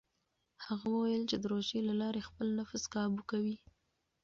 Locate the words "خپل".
2.29-2.47